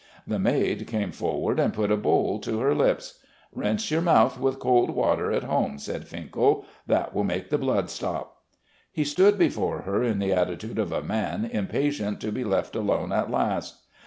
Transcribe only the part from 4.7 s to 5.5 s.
water at